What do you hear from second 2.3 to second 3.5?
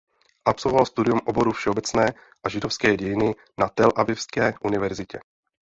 a židovské dějiny